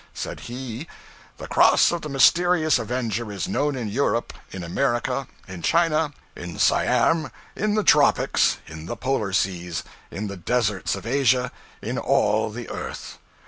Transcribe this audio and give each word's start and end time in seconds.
Said 0.15 0.39
he 0.49 0.87
'The 1.37 1.47
cross 1.49 1.91
of 1.91 2.01
the 2.01 2.09
Mysterious 2.09 2.79
Avenger 2.79 3.31
is 3.31 3.47
known 3.47 3.75
in 3.75 3.87
Europe, 3.87 4.33
in 4.51 4.63
America, 4.63 5.27
in 5.47 5.61
China, 5.61 6.11
in 6.35 6.57
Siam, 6.57 7.29
in 7.55 7.75
the 7.75 7.83
Tropics, 7.83 8.57
in 8.65 8.87
the 8.87 8.95
Polar 8.97 9.31
Seas, 9.31 9.83
in 10.09 10.25
the 10.25 10.37
deserts 10.37 10.95
of 10.95 11.05
Asia, 11.05 11.51
in 11.83 11.99
all 11.99 12.49
the 12.49 12.67
earth. 12.71 13.19